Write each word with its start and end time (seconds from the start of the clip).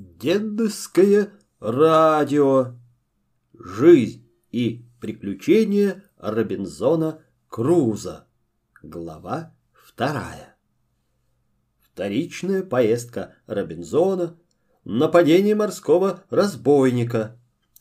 Дедовское 0.00 1.30
радио. 1.60 2.74
Жизнь 3.52 4.26
и 4.50 4.86
приключения 4.98 6.04
Робинзона 6.16 7.22
Круза. 7.48 8.26
Глава 8.82 9.54
вторая. 9.74 10.56
Вторичная 11.82 12.62
поездка 12.62 13.34
Робинзона. 13.46 14.38
Нападение 14.86 15.54
морского 15.54 16.24
разбойника. 16.30 17.38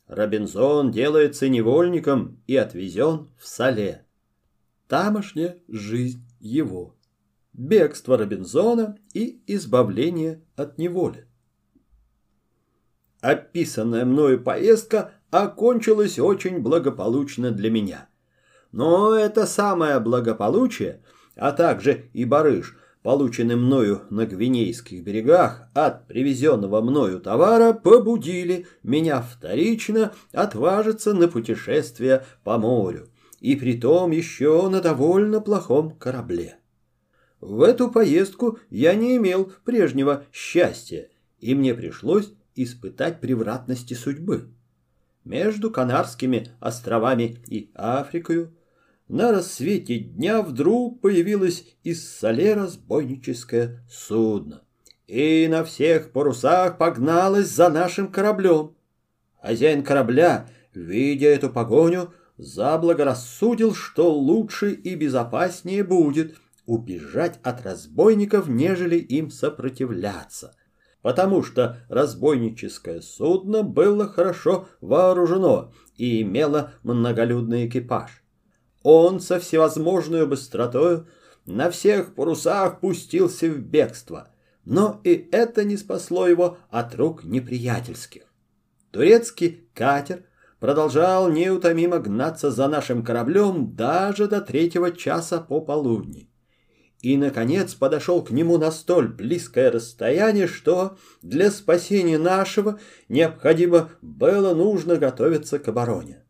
Робинзон 0.08 0.92
делается 0.92 1.48
невольником 1.48 2.44
и 2.48 2.58
отвезен 2.58 3.30
в 3.38 3.48
Сале. 3.48 4.06
Тамошняя 4.90 5.58
жизнь 5.70 6.28
его. 6.42 6.98
Бегство 7.54 8.18
Робинзона 8.18 8.98
и 9.14 9.42
избавление 9.48 10.44
от 10.58 10.78
неволи. 10.78 11.29
Описанная 13.22 14.06
мною 14.06 14.42
поездка 14.42 15.12
окончилась 15.30 16.20
очень 16.20 16.60
благополучно 16.60 17.52
для 17.52 17.70
меня. 17.70 18.08
Но 18.72 19.14
это 19.14 19.46
самое 19.46 20.00
благополучие, 20.00 21.02
а 21.36 21.52
также 21.52 22.06
и 22.14 22.24
барыш, 22.24 22.78
полученный 23.04 23.56
мною 23.56 24.04
на 24.10 24.26
Гвинейских 24.26 25.04
берегах 25.04 25.64
от 25.74 26.08
привезенного 26.08 26.82
мною 26.82 27.20
товара, 27.20 27.74
побудили 27.74 28.68
меня 28.84 29.22
вторично 29.22 30.14
отважиться 30.32 31.14
на 31.14 31.28
путешествие 31.28 32.26
по 32.44 32.58
морю, 32.58 33.10
и 33.42 33.56
притом 33.56 34.12
еще 34.12 34.70
на 34.70 34.82
довольно 34.82 35.42
плохом 35.42 35.92
корабле. 35.92 36.58
В 37.42 37.64
эту 37.64 37.90
поездку 37.90 38.60
я 38.70 38.94
не 38.96 39.18
имел 39.18 39.52
прежнего 39.64 40.26
счастья, 40.32 41.10
и 41.40 41.56
мне 41.56 41.74
пришлось 41.74 42.34
испытать 42.64 43.22
превратности 43.22 43.94
судьбы. 43.94 44.50
Между 45.24 45.72
Канарскими 45.72 46.48
островами 46.60 47.38
и 47.48 47.72
Африкою 47.76 48.54
на 49.08 49.32
рассвете 49.32 50.00
дня 50.00 50.42
вдруг 50.42 51.02
появилось 51.02 51.66
из 51.84 52.10
соле 52.10 52.54
разбойническое 52.54 53.84
судно. 53.90 54.62
И 55.08 55.48
на 55.50 55.64
всех 55.64 56.12
парусах 56.12 56.78
погналось 56.78 57.50
за 57.50 57.70
нашим 57.70 58.12
кораблем. 58.12 58.76
Хозяин 59.42 59.84
корабля, 59.84 60.48
видя 60.74 61.28
эту 61.28 61.50
погоню, 61.50 62.14
заблагорассудил, 62.38 63.74
что 63.74 64.14
лучше 64.14 64.72
и 64.74 64.96
безопаснее 64.96 65.84
будет 65.84 66.36
убежать 66.66 67.40
от 67.42 67.66
разбойников, 67.66 68.48
нежели 68.48 68.98
им 68.98 69.32
сопротивляться 69.32 70.56
потому 71.02 71.44
что 71.44 71.78
разбойническое 71.90 73.02
судно 73.02 73.64
было 73.64 74.08
хорошо 74.08 74.68
вооружено 74.82 75.74
и 75.96 76.22
имело 76.22 76.74
многолюдный 76.84 77.68
экипаж. 77.68 78.24
Он 78.84 79.20
со 79.20 79.40
всевозможной 79.40 80.26
быстротою 80.26 81.08
на 81.46 81.70
всех 81.70 82.16
парусах 82.16 82.80
пустился 82.80 83.48
в 83.48 83.60
бегство, 83.60 84.30
но 84.66 85.00
и 85.04 85.30
это 85.32 85.64
не 85.64 85.78
спасло 85.78 86.28
его 86.28 86.58
от 86.70 86.96
рук 86.96 87.24
неприятельских. 87.24 88.24
Турецкий 88.92 89.68
катер 89.74 90.26
продолжал 90.60 91.30
неутомимо 91.30 92.00
гнаться 92.00 92.52
за 92.52 92.68
нашим 92.68 93.04
кораблем 93.04 93.76
даже 93.76 94.28
до 94.28 94.42
третьего 94.42 94.92
часа 94.92 95.40
пополудни 95.40 96.29
и, 97.02 97.16
наконец, 97.16 97.76
подошел 97.76 98.22
к 98.22 98.32
нему 98.32 98.58
на 98.58 98.72
столь 98.72 99.08
близкое 99.08 99.72
расстояние, 99.72 100.48
что 100.48 100.98
для 101.22 101.50
спасения 101.50 102.18
нашего 102.18 102.80
необходимо 103.08 103.90
было 104.02 104.54
нужно 104.54 104.98
готовиться 104.98 105.60
к 105.60 105.68
обороне. 105.70 106.24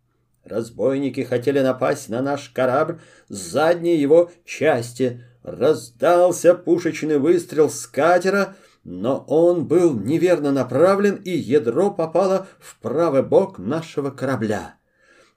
Разбойники 0.44 1.22
хотели 1.22 1.60
напасть 1.60 2.10
на 2.10 2.22
наш 2.22 2.50
корабль 2.50 3.00
с 3.30 3.38
задней 3.38 3.98
его 3.98 4.32
части. 4.46 5.24
Раздался 5.44 6.54
пушечный 6.54 7.18
выстрел 7.18 7.70
с 7.70 7.88
катера, 7.88 8.56
но 8.84 9.24
он 9.28 9.66
был 9.66 10.00
неверно 10.00 10.52
направлен, 10.52 11.16
и 11.16 11.32
ядро 11.32 11.92
попало 11.92 12.48
в 12.60 12.80
правый 12.80 13.24
бок 13.24 13.58
нашего 13.58 14.12
корабля. 14.12 14.76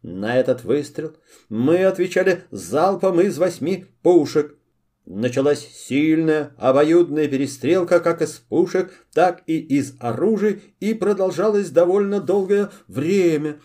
На 0.03 0.37
этот 0.37 0.65
выстрел 0.65 1.17
мы 1.49 1.85
отвечали 1.85 2.45
залпом 2.51 3.21
из 3.21 3.39
восьми 3.39 3.87
пушек— 4.03 4.57
Началась 5.05 5.67
сильная, 5.67 6.55
обоюдная 6.59 7.27
перестрелка 7.27 7.99
как 7.99 8.23
из 8.23 8.35
пушек, 8.35 8.93
так 9.13 9.43
и 9.47 9.59
из 9.59 9.97
оружия, 9.99 10.61
и 10.79 10.95
продолжалась 10.95 11.71
довольно 11.71 12.21
долгое 12.21 12.71
время. 12.87 13.61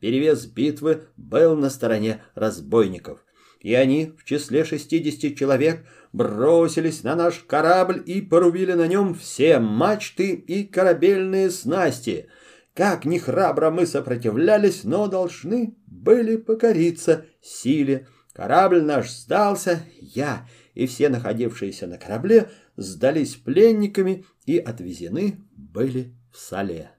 Перевес 0.00 0.44
битвы 0.44 1.04
был 1.16 1.56
на 1.56 1.70
стороне 1.70 2.22
разбойников, 2.34 3.24
и 3.60 3.72
они 3.72 4.12
в 4.18 4.24
числе 4.24 4.64
шестидесяти 4.64 5.34
человек 5.34 5.84
бросились 6.12 7.04
на 7.04 7.16
наш 7.16 7.38
корабль 7.38 8.02
и 8.04 8.20
порубили 8.20 8.74
на 8.74 8.86
нем 8.86 9.14
все 9.14 9.60
мачты 9.60 10.32
и 10.32 10.64
корабельные 10.64 11.50
снасти. 11.50 12.28
Как 12.74 13.06
ни 13.06 13.16
храбро 13.18 13.70
мы 13.70 13.86
сопротивлялись, 13.86 14.84
но 14.84 15.06
должны 15.06 15.74
были 15.86 16.36
покориться 16.36 17.24
силе 17.40 18.06
Корабль 18.32 18.82
наш 18.82 19.10
сдался, 19.10 19.80
я 20.00 20.46
и 20.74 20.86
все 20.86 21.08
находившиеся 21.08 21.86
на 21.86 21.98
корабле 21.98 22.50
сдались 22.76 23.34
пленниками 23.34 24.24
и 24.46 24.58
отвезены 24.58 25.40
были 25.56 26.14
в 26.32 26.38
Сале. 26.38 26.92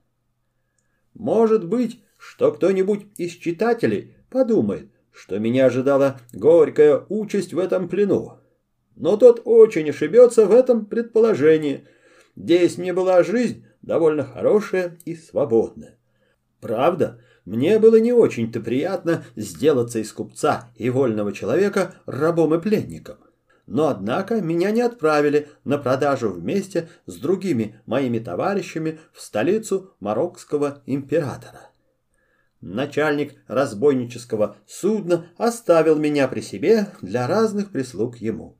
Может 1.13 1.65
быть, 1.65 2.03
что 2.17 2.51
кто-нибудь 2.51 3.07
из 3.17 3.31
читателей 3.31 4.15
подумает, 4.29 4.91
что 5.11 5.39
меня 5.39 5.65
ожидала 5.65 6.19
горькая 6.33 7.05
участь 7.09 7.53
в 7.53 7.59
этом 7.59 7.89
плену. 7.89 8.37
Но 8.95 9.17
тот 9.17 9.41
очень 9.45 9.89
ошибется 9.89 10.45
в 10.45 10.51
этом 10.51 10.85
предположении. 10.85 11.87
Здесь 12.35 12.77
мне 12.77 12.93
была 12.93 13.23
жизнь 13.23 13.65
довольно 13.81 14.23
хорошая 14.23 14.99
и 15.05 15.15
свободная. 15.15 15.97
Правда, 16.59 17.21
мне 17.45 17.79
было 17.79 17.95
не 17.99 18.13
очень-то 18.13 18.59
приятно 18.59 19.23
сделаться 19.35 19.99
из 19.99 20.11
купца 20.11 20.71
и 20.75 20.89
вольного 20.89 21.33
человека 21.33 21.95
рабом 22.05 22.53
и 22.53 22.61
пленником. 22.61 23.17
Но, 23.65 23.87
однако, 23.87 24.41
меня 24.41 24.71
не 24.71 24.81
отправили 24.81 25.47
на 25.63 25.77
продажу 25.77 26.29
вместе 26.29 26.89
с 27.05 27.15
другими 27.15 27.79
моими 27.85 28.19
товарищами 28.19 28.99
в 29.13 29.21
столицу 29.21 29.91
марокского 29.99 30.81
императора. 30.85 31.69
Начальник 32.59 33.33
разбойнического 33.47 34.57
судна 34.67 35.27
оставил 35.37 35.95
меня 35.95 36.27
при 36.27 36.41
себе 36.41 36.89
для 37.01 37.27
разных 37.27 37.71
прислуг 37.71 38.17
ему. 38.17 38.57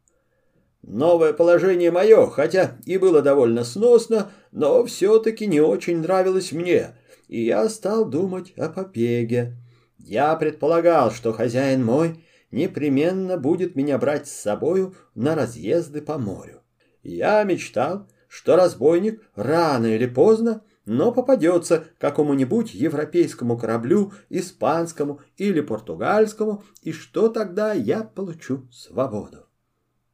Новое 0.81 1.33
положение 1.33 1.91
мое, 1.91 2.27
хотя 2.27 2.77
и 2.85 2.97
было 2.97 3.21
довольно 3.21 3.63
сносно, 3.63 4.31
но 4.51 4.83
все-таки 4.85 5.45
не 5.45 5.61
очень 5.61 5.99
нравилось 5.99 6.51
мне– 6.51 6.95
и 7.31 7.45
я 7.45 7.67
стал 7.69 8.05
думать 8.05 8.51
о 8.57 8.67
побеге. 8.67 9.55
Я 9.97 10.35
предполагал, 10.35 11.11
что 11.11 11.31
хозяин 11.31 11.83
мой 11.83 12.25
непременно 12.51 13.37
будет 13.37 13.77
меня 13.77 13.97
брать 13.97 14.27
с 14.27 14.33
собою 14.33 14.95
на 15.15 15.33
разъезды 15.33 16.01
по 16.01 16.17
морю. 16.17 16.61
Я 17.03 17.41
мечтал, 17.45 18.09
что 18.27 18.57
разбойник 18.57 19.21
рано 19.33 19.85
или 19.85 20.07
поздно, 20.07 20.61
но 20.85 21.13
попадется 21.13 21.85
какому-нибудь 21.99 22.73
европейскому 22.73 23.57
кораблю, 23.57 24.11
испанскому 24.27 25.21
или 25.37 25.61
португальскому, 25.61 26.65
и 26.81 26.91
что 26.91 27.29
тогда 27.29 27.71
я 27.71 28.03
получу 28.03 28.67
свободу. 28.73 29.47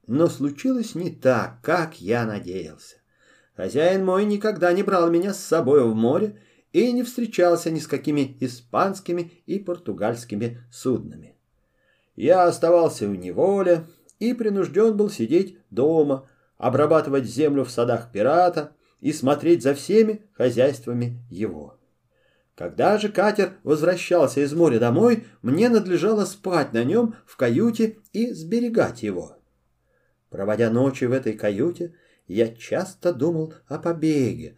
Но 0.06 0.28
случилось 0.28 0.94
не 0.94 1.10
так, 1.10 1.62
как 1.64 2.00
я 2.00 2.26
надеялся. 2.26 2.98
Хозяин 3.56 4.06
мой 4.06 4.24
никогда 4.26 4.72
не 4.72 4.84
брал 4.84 5.10
меня 5.10 5.34
с 5.34 5.40
собой 5.40 5.84
в 5.84 5.96
море 5.96 6.40
и 6.74 6.92
не 6.92 7.04
встречался 7.04 7.72
ни 7.72 7.80
с 7.80 7.88
какими 7.88 8.38
испанскими 8.40 9.32
и 9.46 9.60
португальскими 9.60 10.60
суднами. 10.72 11.36
Я 12.16 12.46
оставался 12.46 13.08
в 13.08 13.16
неволе 13.16 13.86
и 14.20 14.34
принужден 14.34 14.98
был 14.98 15.10
сидеть 15.10 15.58
дома, 15.70 16.30
обрабатывать 16.58 17.26
землю 17.26 17.64
в 17.64 17.72
садах 17.72 18.12
пирата 18.12 18.76
и 19.00 19.14
смотреть 19.14 19.64
за 19.64 19.74
всеми 19.76 20.24
хозяйствами 20.34 21.20
его. 21.30 21.78
Когда 22.56 22.98
же 22.98 23.10
катер 23.10 23.54
возвращался 23.64 24.42
из 24.42 24.52
моря 24.54 24.80
домой, 24.80 25.26
мне 25.44 25.70
надлежало 25.70 26.26
спать 26.26 26.74
на 26.74 26.84
нем 26.84 27.14
в 27.28 27.38
каюте 27.38 28.00
и 28.14 28.34
сберегать 28.34 29.04
его. 29.04 29.38
Проводя 30.32 30.72
ночи 30.72 31.06
в 31.06 31.12
этой 31.12 31.34
каюте, 31.34 31.94
я 32.28 32.48
часто 32.48 33.14
думал 33.14 33.54
о 33.68 33.78
побеге, 33.78 34.58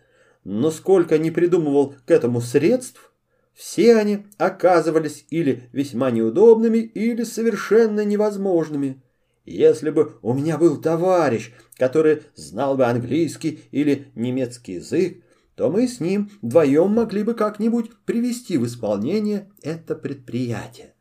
но 0.51 0.71
сколько 0.71 1.19
не 1.19 1.29
придумывал 1.29 1.93
к 2.07 2.09
этому 2.09 2.41
средств, 2.41 3.13
все 3.53 3.95
они 3.95 4.25
оказывались 4.39 5.27
или 5.29 5.69
весьма 5.73 6.09
неудобными, 6.09 6.79
или 6.79 7.23
совершенно 7.23 8.03
невозможными. 8.03 8.99
Если 9.45 9.91
бы 9.91 10.15
у 10.23 10.33
меня 10.33 10.57
был 10.57 10.77
товарищ, 10.81 11.53
который 11.77 12.23
знал 12.33 12.75
бы 12.77 12.85
английский 12.85 13.59
или 13.69 14.07
немецкий 14.15 14.73
язык, 14.73 15.23
то 15.53 15.69
мы 15.69 15.87
с 15.87 15.99
ним 15.99 16.31
вдвоем 16.41 16.93
могли 16.93 17.21
бы 17.21 17.35
как-нибудь 17.35 17.91
привести 18.05 18.57
в 18.57 18.65
исполнение 18.65 19.51
это 19.61 19.93
предприятие. 19.93 20.95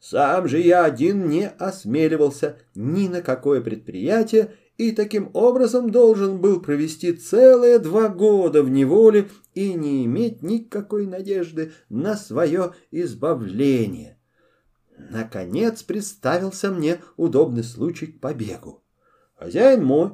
Сам 0.00 0.48
же 0.48 0.58
я 0.58 0.84
один 0.84 1.28
не 1.28 1.48
осмеливался 1.48 2.56
ни 2.74 3.06
на 3.06 3.22
какое 3.22 3.60
предприятие 3.60 4.54
и 4.78 4.92
таким 4.92 5.30
образом 5.34 5.90
должен 5.90 6.38
был 6.38 6.60
провести 6.60 7.12
целые 7.12 7.80
два 7.80 8.08
года 8.08 8.62
в 8.62 8.70
неволе 8.70 9.28
и 9.52 9.74
не 9.74 10.04
иметь 10.04 10.40
никакой 10.42 11.06
надежды 11.06 11.72
на 11.88 12.16
свое 12.16 12.72
избавление. 12.92 14.18
Наконец 14.96 15.82
представился 15.82 16.70
мне 16.70 17.00
удобный 17.16 17.64
случай 17.64 18.06
к 18.06 18.20
побегу. 18.20 18.82
Хозяин 19.34 19.84
мой, 19.84 20.12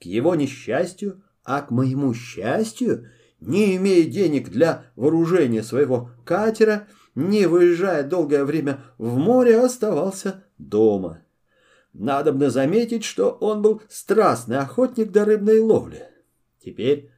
к 0.00 0.04
его 0.04 0.34
несчастью, 0.34 1.22
а 1.44 1.60
к 1.60 1.70
моему 1.70 2.14
счастью, 2.14 3.10
не 3.40 3.76
имея 3.76 4.04
денег 4.04 4.48
для 4.48 4.86
вооружения 4.96 5.62
своего 5.62 6.10
катера, 6.24 6.88
не 7.14 7.46
выезжая 7.46 8.02
долгое 8.02 8.44
время 8.44 8.82
в 8.96 9.16
море, 9.16 9.60
оставался 9.60 10.44
дома. 10.58 11.25
Надобно 11.98 12.50
заметить, 12.50 13.04
что 13.04 13.30
он 13.30 13.62
был 13.62 13.80
страстный 13.88 14.58
охотник 14.58 15.12
до 15.12 15.24
рыбной 15.24 15.60
ловли. 15.60 16.02
Теперь, 16.62 17.10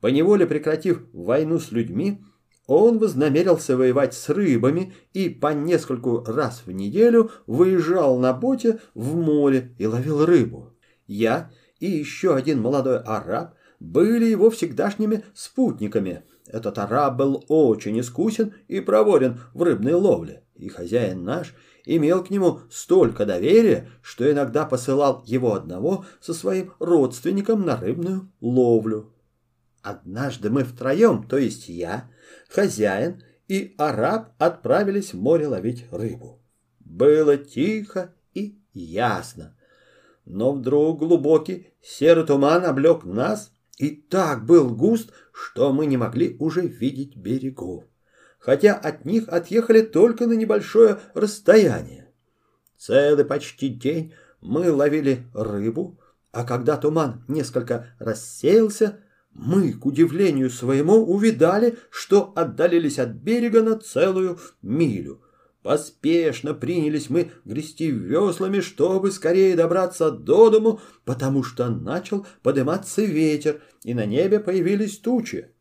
поневоле 0.00 0.46
прекратив 0.46 1.02
войну 1.12 1.58
с 1.58 1.70
людьми, 1.70 2.24
он 2.66 2.98
вознамерился 2.98 3.76
воевать 3.76 4.14
с 4.14 4.30
рыбами 4.30 4.94
и 5.12 5.28
по 5.28 5.52
нескольку 5.52 6.24
раз 6.24 6.62
в 6.64 6.72
неделю 6.72 7.30
выезжал 7.46 8.18
на 8.18 8.32
боте 8.32 8.78
в 8.94 9.16
море 9.16 9.74
и 9.76 9.86
ловил 9.86 10.24
рыбу. 10.24 10.72
Я 11.06 11.50
и 11.78 11.90
еще 11.90 12.34
один 12.34 12.62
молодой 12.62 13.00
араб 13.00 13.54
были 13.80 14.24
его 14.24 14.48
всегдашними 14.48 15.24
спутниками. 15.34 16.22
Этот 16.46 16.78
араб 16.78 17.16
был 17.16 17.44
очень 17.48 18.00
искусен 18.00 18.54
и 18.68 18.80
проворен 18.80 19.40
в 19.52 19.62
рыбной 19.62 19.92
ловле, 19.92 20.44
и 20.62 20.68
хозяин 20.68 21.24
наш 21.24 21.54
имел 21.84 22.22
к 22.22 22.30
нему 22.30 22.60
столько 22.70 23.26
доверия, 23.26 23.88
что 24.00 24.30
иногда 24.30 24.64
посылал 24.64 25.22
его 25.26 25.54
одного 25.54 26.04
со 26.20 26.32
своим 26.32 26.72
родственником 26.78 27.66
на 27.66 27.76
рыбную 27.76 28.30
ловлю. 28.40 29.12
Однажды 29.82 30.50
мы 30.50 30.62
втроем, 30.62 31.24
то 31.24 31.36
есть 31.36 31.68
я, 31.68 32.08
хозяин 32.48 33.22
и 33.48 33.74
араб 33.76 34.32
отправились 34.38 35.12
в 35.12 35.20
море 35.20 35.48
ловить 35.48 35.86
рыбу. 35.90 36.40
Было 36.78 37.36
тихо 37.36 38.14
и 38.32 38.60
ясно. 38.72 39.56
Но 40.24 40.52
вдруг 40.52 41.00
глубокий 41.00 41.74
серый 41.82 42.24
туман 42.24 42.64
облег 42.64 43.02
нас 43.02 43.50
и 43.78 43.90
так 43.90 44.46
был 44.46 44.72
густ, 44.72 45.10
что 45.32 45.72
мы 45.72 45.86
не 45.86 45.96
могли 45.96 46.36
уже 46.38 46.60
видеть 46.60 47.16
берегов, 47.16 47.84
хотя 48.42 48.74
от 48.74 49.04
них 49.04 49.28
отъехали 49.28 49.82
только 49.82 50.26
на 50.26 50.32
небольшое 50.32 50.98
расстояние. 51.14 52.08
Целый 52.76 53.24
почти 53.24 53.68
день 53.68 54.12
мы 54.40 54.72
ловили 54.72 55.26
рыбу, 55.32 56.00
а 56.32 56.44
когда 56.44 56.76
туман 56.76 57.24
несколько 57.28 57.94
рассеялся, 58.00 58.98
мы, 59.32 59.72
к 59.72 59.86
удивлению 59.86 60.50
своему, 60.50 60.96
увидали, 60.96 61.78
что 61.90 62.32
отдалились 62.34 62.98
от 62.98 63.10
берега 63.10 63.62
на 63.62 63.78
целую 63.78 64.38
милю. 64.60 65.22
Поспешно 65.62 66.54
принялись 66.54 67.08
мы 67.08 67.30
грести 67.44 67.88
веслами, 67.88 68.58
чтобы 68.58 69.12
скорее 69.12 69.54
добраться 69.54 70.10
до 70.10 70.50
дому, 70.50 70.80
потому 71.04 71.44
что 71.44 71.68
начал 71.68 72.26
подниматься 72.42 73.02
ветер, 73.02 73.62
и 73.84 73.94
на 73.94 74.04
небе 74.04 74.40
появились 74.40 74.98
тучи. 74.98 75.51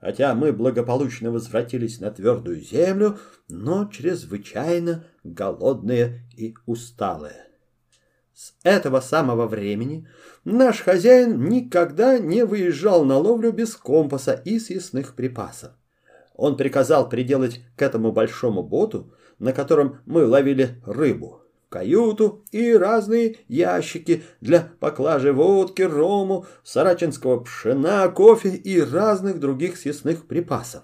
Хотя 0.00 0.34
мы 0.34 0.52
благополучно 0.52 1.30
возвратились 1.30 2.00
на 2.00 2.10
твердую 2.10 2.60
землю, 2.60 3.18
но 3.48 3.84
чрезвычайно 3.84 5.04
голодные 5.24 6.22
и 6.36 6.54
усталые. 6.64 7.46
С 8.32 8.54
этого 8.62 9.00
самого 9.00 9.46
времени 9.46 10.08
наш 10.44 10.80
хозяин 10.80 11.44
никогда 11.50 12.18
не 12.18 12.46
выезжал 12.46 13.04
на 13.04 13.18
ловлю 13.18 13.52
без 13.52 13.76
компаса 13.76 14.32
и 14.32 14.58
съестных 14.58 15.14
припасов. 15.14 15.72
Он 16.34 16.56
приказал 16.56 17.06
приделать 17.06 17.60
к 17.76 17.82
этому 17.82 18.12
большому 18.12 18.62
боту, 18.62 19.12
на 19.38 19.52
котором 19.52 19.98
мы 20.06 20.24
ловили 20.24 20.80
рыбу, 20.86 21.39
каюту 21.70 22.44
и 22.50 22.74
разные 22.74 23.38
ящики 23.48 24.24
для 24.42 24.70
поклажи 24.80 25.32
водки, 25.32 25.82
рому, 25.82 26.44
сарачинского 26.62 27.40
пшена, 27.40 28.06
кофе 28.08 28.50
и 28.50 28.78
разных 28.80 29.40
других 29.40 29.78
съестных 29.78 30.26
припасов. 30.26 30.82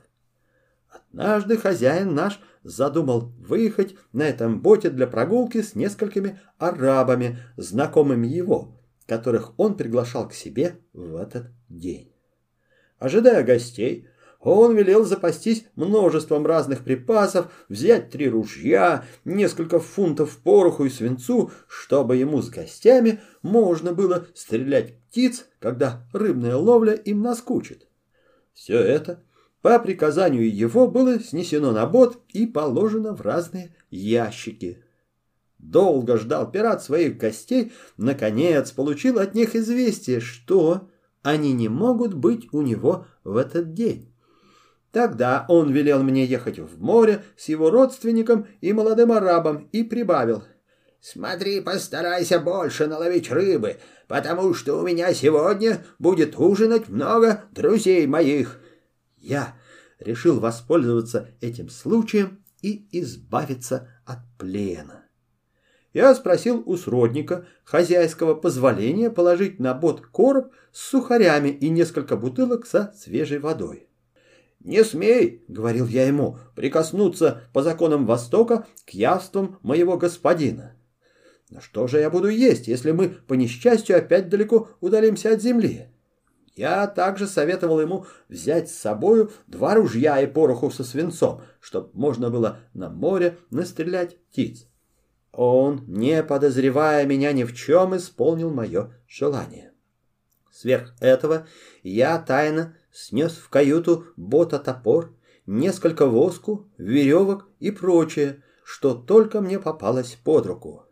Однажды 0.88 1.58
хозяин 1.58 2.14
наш 2.14 2.40
задумал 2.62 3.32
выехать 3.38 3.96
на 4.12 4.22
этом 4.22 4.60
боте 4.60 4.88
для 4.88 5.06
прогулки 5.06 5.60
с 5.60 5.74
несколькими 5.74 6.40
арабами, 6.58 7.38
знакомыми 7.56 8.26
его, 8.26 8.80
которых 9.06 9.58
он 9.58 9.76
приглашал 9.76 10.28
к 10.28 10.34
себе 10.34 10.78
в 10.92 11.16
этот 11.16 11.48
день. 11.68 12.12
Ожидая 12.98 13.42
гостей, 13.42 14.08
он 14.46 14.76
велел 14.76 15.04
запастись 15.04 15.64
множеством 15.74 16.46
разных 16.46 16.84
припасов, 16.84 17.50
взять 17.68 18.10
три 18.10 18.28
ружья, 18.28 19.04
несколько 19.24 19.80
фунтов 19.80 20.38
пороху 20.38 20.84
и 20.84 20.88
свинцу, 20.88 21.50
чтобы 21.66 22.14
ему 22.14 22.40
с 22.40 22.48
гостями 22.48 23.20
можно 23.42 23.92
было 23.92 24.28
стрелять 24.34 25.00
птиц, 25.00 25.46
когда 25.58 26.06
рыбная 26.12 26.54
ловля 26.54 26.92
им 26.92 27.22
наскучит. 27.22 27.88
Все 28.54 28.78
это 28.78 29.20
по 29.62 29.80
приказанию 29.80 30.48
его 30.54 30.86
было 30.86 31.18
снесено 31.18 31.72
на 31.72 31.84
бот 31.84 32.22
и 32.28 32.46
положено 32.46 33.16
в 33.16 33.22
разные 33.22 33.74
ящики. 33.90 34.84
Долго 35.58 36.18
ждал 36.18 36.48
пират 36.48 36.84
своих 36.84 37.18
гостей, 37.18 37.72
наконец 37.96 38.70
получил 38.70 39.18
от 39.18 39.34
них 39.34 39.56
известие, 39.56 40.20
что 40.20 40.88
они 41.22 41.52
не 41.52 41.68
могут 41.68 42.14
быть 42.14 42.46
у 42.52 42.62
него 42.62 43.08
в 43.24 43.36
этот 43.38 43.74
день. 43.74 44.12
Тогда 44.96 45.44
он 45.50 45.72
велел 45.72 46.02
мне 46.02 46.24
ехать 46.24 46.58
в 46.58 46.80
море 46.82 47.22
с 47.36 47.50
его 47.50 47.68
родственником 47.68 48.46
и 48.62 48.72
молодым 48.72 49.12
арабом 49.12 49.68
и 49.70 49.82
прибавил. 49.82 50.42
«Смотри, 51.02 51.60
постарайся 51.60 52.40
больше 52.40 52.86
наловить 52.86 53.30
рыбы, 53.30 53.76
потому 54.08 54.54
что 54.54 54.78
у 54.78 54.86
меня 54.86 55.12
сегодня 55.12 55.84
будет 55.98 56.38
ужинать 56.38 56.88
много 56.88 57.44
друзей 57.52 58.06
моих». 58.06 58.58
Я 59.18 59.54
решил 59.98 60.40
воспользоваться 60.40 61.28
этим 61.42 61.68
случаем 61.68 62.42
и 62.62 62.88
избавиться 62.98 63.90
от 64.06 64.20
плена. 64.38 65.04
Я 65.92 66.14
спросил 66.14 66.62
у 66.64 66.74
сродника 66.78 67.44
хозяйского 67.64 68.34
позволения 68.34 69.10
положить 69.10 69.60
на 69.60 69.74
бот 69.74 70.06
короб 70.06 70.54
с 70.72 70.80
сухарями 70.80 71.50
и 71.50 71.68
несколько 71.68 72.16
бутылок 72.16 72.64
со 72.64 72.94
свежей 72.96 73.40
водой. 73.40 73.90
«Не 74.66 74.82
смей,— 74.82 75.44
говорил 75.48 75.86
я 75.86 76.08
ему,— 76.08 76.38
прикоснуться 76.56 77.44
по 77.52 77.62
законам 77.62 78.04
Востока 78.04 78.66
к 78.84 78.90
явствам 78.90 79.60
моего 79.62 79.96
господина. 79.96 80.74
Но 81.50 81.60
что 81.60 81.86
же 81.86 82.00
я 82.00 82.10
буду 82.10 82.26
есть, 82.26 82.66
если 82.66 82.90
мы, 82.90 83.10
по 83.10 83.34
несчастью, 83.34 83.96
опять 83.96 84.28
далеко 84.28 84.70
удалимся 84.80 85.32
от 85.32 85.40
земли?» 85.40 85.86
Я 86.56 86.88
также 86.88 87.28
советовал 87.28 87.80
ему 87.80 88.06
взять 88.28 88.68
с 88.68 88.74
собою 88.74 89.30
два 89.46 89.76
ружья 89.76 90.20
и 90.20 90.26
пороху 90.26 90.72
со 90.72 90.82
свинцом, 90.82 91.42
чтобы 91.60 91.90
можно 91.92 92.28
было 92.28 92.58
на 92.74 92.88
море 92.88 93.38
настрелять 93.50 94.16
птиц. 94.16 94.66
Он, 95.30 95.84
не 95.86 96.24
подозревая 96.24 97.06
меня 97.06 97.32
ни 97.32 97.44
в 97.44 97.54
чем, 97.54 97.96
исполнил 97.96 98.50
мое 98.50 98.90
желание. 99.06 99.70
Сверх 100.50 100.94
этого 100.98 101.46
я 101.82 102.18
тайно 102.18 102.74
снес 102.96 103.32
в 103.32 103.50
каюту 103.50 104.06
бота 104.16 104.58
топор, 104.58 105.14
несколько 105.46 106.06
воску, 106.06 106.66
веревок 106.78 107.48
и 107.60 107.70
прочее, 107.70 108.42
что 108.64 108.94
только 108.94 109.40
мне 109.40 109.60
попалось 109.60 110.18
под 110.24 110.46
руку. 110.46 110.86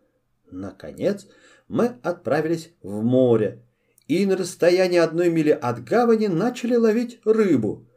Наконец 0.51 1.27
мы 1.67 1.97
отправились 2.03 2.75
в 2.83 3.03
море 3.03 3.65
и 4.07 4.27
на 4.27 4.37
расстоянии 4.37 4.99
одной 4.99 5.31
мили 5.31 5.51
от 5.51 5.83
гавани 5.83 6.27
начали 6.27 6.77
ловить 6.77 7.21
рыбу. 7.25 7.89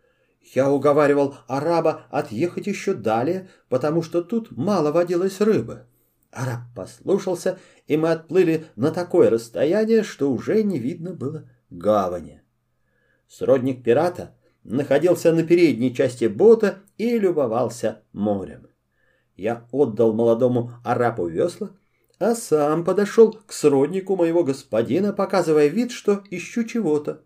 Я 0.55 0.71
уговаривал 0.71 1.35
араба 1.47 2.07
отъехать 2.09 2.67
еще 2.67 2.93
далее, 2.93 3.49
потому 3.67 4.01
что 4.01 4.23
тут 4.23 4.51
мало 4.51 4.93
водилось 4.93 5.41
рыбы. 5.41 5.85
Араб 6.31 6.61
послушался, 6.73 7.59
и 7.87 7.97
мы 7.97 8.11
отплыли 8.11 8.67
на 8.77 8.91
такое 8.91 9.29
расстояние, 9.29 10.03
что 10.03 10.31
уже 10.31 10.63
не 10.63 10.79
видно 10.79 11.13
было 11.13 11.49
гавани. 11.69 12.41
Сродник 13.27 13.83
пирата 13.83 14.35
находился 14.63 15.31
на 15.33 15.43
передней 15.43 15.93
части 15.93 16.25
бота 16.25 16.79
и 16.97 17.17
любовался 17.17 18.03
морем. 18.13 18.67
Я 19.35 19.67
отдал 19.71 20.13
молодому 20.13 20.73
арабу 20.83 21.27
весла, 21.27 21.71
а 22.19 22.33
сам 22.33 22.83
подошел 22.83 23.31
к 23.31 23.53
сроднику 23.53 24.15
моего 24.15 24.43
господина, 24.43 25.13
показывая 25.13 25.67
вид, 25.67 25.91
что 25.91 26.23
ищу 26.31 26.63
чего-то. 26.63 27.21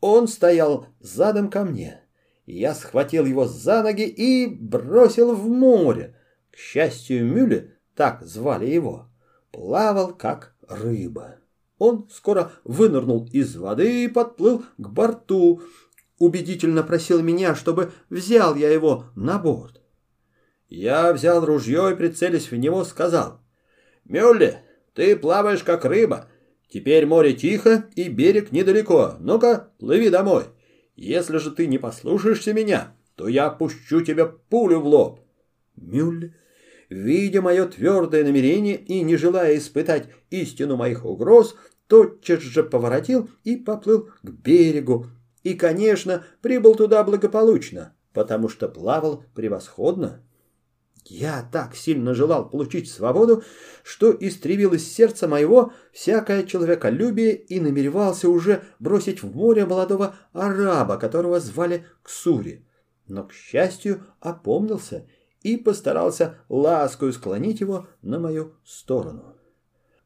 Он 0.00 0.28
стоял 0.28 0.86
задом 1.00 1.50
ко 1.50 1.64
мне. 1.64 2.00
Я 2.46 2.74
схватил 2.74 3.26
его 3.26 3.46
за 3.46 3.82
ноги 3.82 4.06
и 4.06 4.46
бросил 4.46 5.34
в 5.34 5.48
море. 5.48 6.16
К 6.50 6.56
счастью, 6.56 7.26
Мюле, 7.26 7.76
так 7.94 8.24
звали 8.24 8.66
его, 8.66 9.08
плавал 9.52 10.14
как 10.14 10.56
рыба. 10.66 11.36
Он 11.78 12.08
скоро 12.10 12.52
вынырнул 12.64 13.28
из 13.32 13.56
воды 13.56 14.04
и 14.04 14.08
подплыл 14.08 14.64
к 14.76 14.88
борту. 14.88 15.62
Убедительно 16.18 16.82
просил 16.82 17.22
меня, 17.22 17.54
чтобы 17.54 17.92
взял 18.10 18.56
я 18.56 18.70
его 18.70 19.04
на 19.14 19.38
борт. 19.38 19.80
Я 20.68 21.12
взял 21.12 21.44
ружье 21.44 21.92
и, 21.92 21.96
прицелясь 21.96 22.50
в 22.50 22.56
него, 22.56 22.84
сказал. 22.84 23.40
«Мюлле, 24.04 24.62
ты 24.94 25.16
плаваешь 25.16 25.62
как 25.62 25.84
рыба. 25.84 26.28
Теперь 26.68 27.06
море 27.06 27.34
тихо 27.34 27.88
и 27.94 28.08
берег 28.08 28.52
недалеко. 28.52 29.14
Ну-ка, 29.20 29.70
плыви 29.78 30.10
домой. 30.10 30.44
Если 30.96 31.38
же 31.38 31.52
ты 31.52 31.66
не 31.66 31.78
послушаешься 31.78 32.52
меня, 32.52 32.94
то 33.14 33.28
я 33.28 33.48
пущу 33.48 34.02
тебе 34.02 34.26
пулю 34.26 34.80
в 34.80 34.86
лоб». 34.86 35.20
Мюлле 35.76 36.34
видя 36.88 37.42
мое 37.42 37.66
твердое 37.66 38.24
намерение 38.24 38.76
и 38.76 39.02
не 39.02 39.16
желая 39.16 39.56
испытать 39.56 40.08
истину 40.30 40.76
моих 40.76 41.04
угроз, 41.04 41.56
тотчас 41.86 42.40
же 42.40 42.62
поворотил 42.62 43.28
и 43.44 43.56
поплыл 43.56 44.10
к 44.22 44.30
берегу. 44.30 45.06
И, 45.42 45.54
конечно, 45.54 46.24
прибыл 46.42 46.74
туда 46.74 47.02
благополучно, 47.04 47.94
потому 48.12 48.48
что 48.48 48.68
плавал 48.68 49.24
превосходно. 49.34 50.22
Я 51.04 51.48
так 51.50 51.74
сильно 51.74 52.12
желал 52.12 52.50
получить 52.50 52.90
свободу, 52.90 53.42
что 53.82 54.14
истребил 54.20 54.74
из 54.74 54.92
сердца 54.92 55.26
моего 55.26 55.72
всякое 55.90 56.42
человеколюбие 56.42 57.34
и 57.34 57.60
намеревался 57.60 58.28
уже 58.28 58.62
бросить 58.78 59.22
в 59.22 59.34
море 59.34 59.64
молодого 59.64 60.16
араба, 60.34 60.98
которого 60.98 61.40
звали 61.40 61.86
Ксури. 62.02 62.66
Но, 63.06 63.24
к 63.24 63.32
счастью, 63.32 64.04
опомнился 64.20 65.06
и 65.48 65.56
постарался 65.56 66.36
ласкою 66.48 67.12
склонить 67.12 67.60
его 67.60 67.86
на 68.02 68.18
мою 68.18 68.54
сторону. 68.64 69.34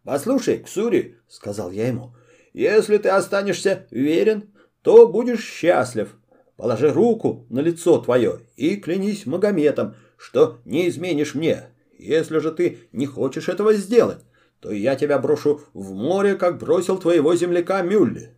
«Послушай, 0.04 0.58
Ксури»,— 0.58 1.16
сказал 1.28 1.70
я 1.72 1.88
ему,— 1.88 2.14
«если 2.52 2.96
ты 2.98 3.08
останешься 3.08 3.86
верен, 3.90 4.52
то 4.82 5.08
будешь 5.08 5.44
счастлив. 5.44 6.16
Положи 6.56 6.92
руку 6.92 7.46
на 7.50 7.60
лицо 7.60 7.98
твое 7.98 8.40
и 8.56 8.76
клянись 8.76 9.26
Магометом, 9.26 9.96
что 10.16 10.60
не 10.64 10.88
изменишь 10.88 11.34
мне. 11.34 11.64
Если 11.98 12.38
же 12.38 12.52
ты 12.52 12.78
не 12.92 13.06
хочешь 13.06 13.48
этого 13.48 13.74
сделать, 13.74 14.24
то 14.60 14.70
я 14.70 14.94
тебя 14.94 15.18
брошу 15.18 15.60
в 15.72 15.92
море, 15.92 16.36
как 16.36 16.58
бросил 16.58 16.98
твоего 16.98 17.34
земляка 17.34 17.82
Мюлли». 17.82 18.36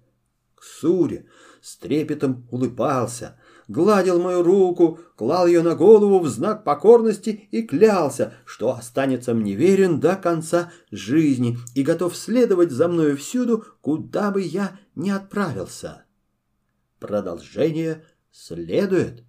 Ксури 0.55 1.27
с 1.61 1.77
трепетом 1.77 2.47
улыбался, 2.51 3.39
гладил 3.69 4.21
мою 4.21 4.43
руку, 4.43 4.99
клал 5.17 5.47
ее 5.47 5.63
на 5.63 5.75
голову 5.75 6.21
в 6.21 6.29
знак 6.29 6.65
покорности 6.65 7.49
и 7.51 7.63
клялся, 7.63 8.35
что 8.45 8.73
останется 8.73 9.35
мне 9.35 9.55
верен 9.55 10.01
до 10.01 10.17
конца 10.17 10.73
жизни 10.91 11.59
и 11.75 11.83
готов 11.83 12.17
следовать 12.17 12.71
за 12.71 12.89
мною 12.89 13.17
всюду, 13.17 13.65
куда 13.81 14.31
бы 14.31 14.43
я 14.43 14.79
ни 14.95 15.11
отправился. 15.11 16.05
Продолжение 16.99 18.05
следует. 18.31 19.25